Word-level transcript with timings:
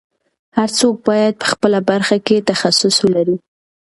هر 0.57 0.69
څوک 0.79 0.95
باید 1.07 1.33
په 1.41 1.45
خپله 1.51 1.79
برخه 1.89 2.17
کې 2.25 2.45
تخصص 2.49 2.95
ولري. 3.05 3.37